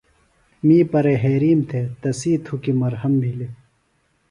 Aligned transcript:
می 0.65 0.77
پرہیرِیم 0.91 1.59
تھےۡ 1.69 1.87
تسی 2.01 2.31
تُھکیۡ 2.45 2.77
مرھم 2.79 3.13
بِھلیۡ۔ 3.21 3.53